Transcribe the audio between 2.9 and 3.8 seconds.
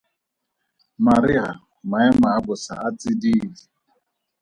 tsididi.